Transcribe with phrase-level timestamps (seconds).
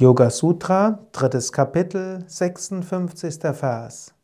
[0.00, 3.38] Yoga Sutra, drittes Kapitel, 56.
[3.52, 4.14] Vers.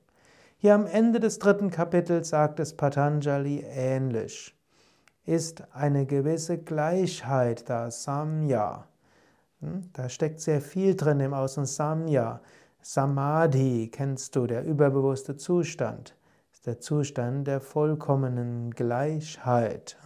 [0.59, 4.55] Hier am Ende des dritten Kapitels sagt es Patanjali ähnlich.
[5.25, 8.87] Ist eine gewisse Gleichheit da, Samya.
[9.61, 12.39] Hm, da steckt sehr viel drin im Außen Samya.
[12.81, 16.15] Samadhi kennst du, der überbewusste Zustand,
[16.53, 19.97] ist der Zustand der vollkommenen Gleichheit.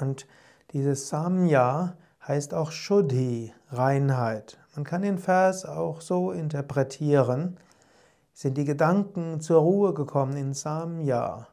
[0.00, 0.26] Und
[0.72, 4.58] dieses Samya heißt auch Shuddhi, Reinheit.
[4.76, 7.56] Man kann den Vers auch so interpretieren,
[8.34, 11.48] sind die Gedanken zur Ruhe gekommen in Samya.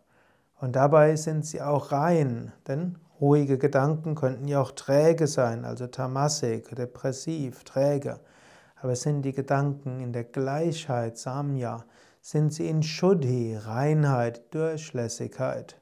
[0.59, 5.87] Und dabei sind sie auch rein, denn ruhige Gedanken könnten ja auch träge sein, also
[5.87, 8.19] tamasik, depressiv, träge.
[8.81, 11.85] Aber sind die Gedanken in der Gleichheit, Samya,
[12.21, 15.77] sind sie in Shuddhi, Reinheit, Durchlässigkeit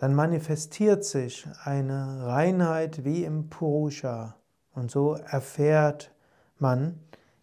[0.00, 4.34] dann manifestiert sich eine Reinheit wie im Purusha.
[4.72, 6.10] Und so erfährt
[6.58, 6.98] man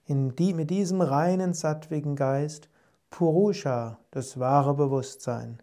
[0.08, 2.68] die, mit diesem reinen, sattwigen Geist
[3.12, 5.60] Purusha, das wahre Bewusstsein.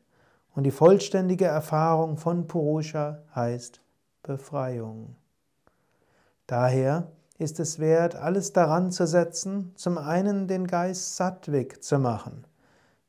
[0.54, 3.80] Und die vollständige Erfahrung von Purusha heißt
[4.22, 5.16] Befreiung.
[6.46, 12.46] Daher ist es wert, alles daran zu setzen, zum einen den Geist sattwig zu machen,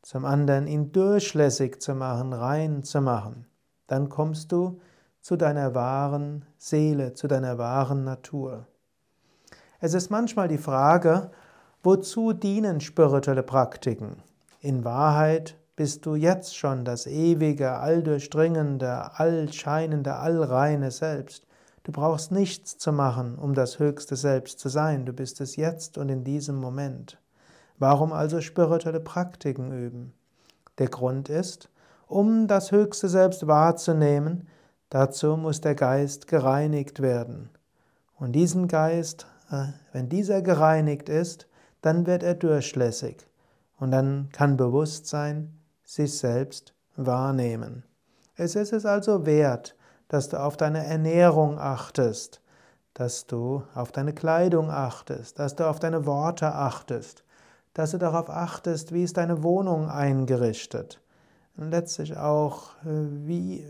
[0.01, 3.45] zum anderen ihn durchlässig zu machen, rein zu machen
[3.87, 4.79] dann kommst du
[5.21, 8.67] zu deiner wahren Seele, zu deiner wahren Natur.
[9.79, 11.31] Es ist manchmal die Frage,
[11.83, 14.21] wozu dienen spirituelle Praktiken?
[14.61, 21.45] In Wahrheit bist du jetzt schon das ewige, alldurchdringende, allscheinende, allreine Selbst.
[21.83, 25.05] Du brauchst nichts zu machen, um das höchste Selbst zu sein.
[25.05, 27.19] Du bist es jetzt und in diesem Moment.
[27.77, 30.13] Warum also spirituelle Praktiken üben?
[30.77, 31.69] Der Grund ist,
[32.07, 34.47] um das höchste Selbst wahrzunehmen,
[34.89, 37.49] dazu muss der Geist gereinigt werden.
[38.17, 41.47] Und diesen Geist, äh, wenn dieser gereinigt ist,
[41.81, 43.27] dann wird er durchlässig.
[43.77, 47.83] Und dann kann Bewusstsein sich selbst wahrnehmen.
[48.35, 49.75] Es ist es also wert,
[50.07, 52.41] dass du auf deine Ernährung achtest,
[52.93, 57.23] dass du auf deine Kleidung achtest, dass du auf deine Worte achtest,
[57.73, 61.01] dass du darauf achtest, wie ist deine Wohnung eingerichtet,
[61.57, 63.65] und letztlich auch, äh, wie,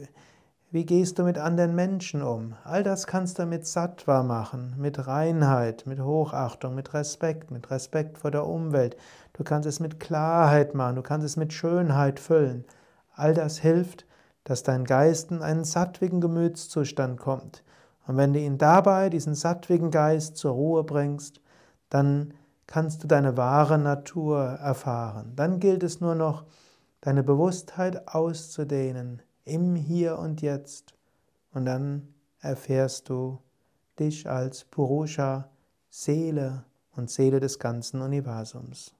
[0.71, 2.55] wie gehst du mit anderen Menschen um?
[2.63, 8.17] All das kannst du mit Sattva machen, mit Reinheit, mit Hochachtung, mit Respekt, mit Respekt
[8.17, 8.97] vor der Umwelt.
[9.33, 12.65] Du kannst es mit Klarheit machen, du kannst es mit Schönheit füllen.
[13.13, 14.05] All das hilft,
[14.43, 17.63] dass dein Geist in einen sattwigen Gemütszustand kommt.
[18.07, 21.41] Und wenn du ihn dabei, diesen sattwigen Geist, zur Ruhe bringst,
[21.89, 22.33] dann
[22.67, 25.33] kannst du deine wahre Natur erfahren.
[25.35, 26.45] Dann gilt es nur noch,
[27.05, 30.95] deine Bewusstheit auszudehnen im Hier und Jetzt.
[31.53, 33.37] Und dann erfährst du
[33.99, 35.51] dich als Purusha,
[35.87, 38.95] Seele und Seele des ganzen Universums.